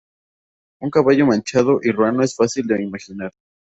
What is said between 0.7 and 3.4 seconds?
Un caballo manchado y ruano es fácil de imaginar.